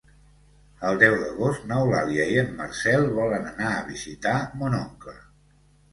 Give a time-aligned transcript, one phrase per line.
[0.91, 5.19] El deu d'agost n'Eulàlia i en Marcel volen anar a visitar mon oncle.